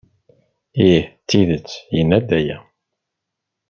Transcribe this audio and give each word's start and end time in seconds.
Ih, 0.89 1.03
d 1.07 1.11
tidet 1.27 1.69
yenna-d 1.95 2.29
aya. 2.39 2.57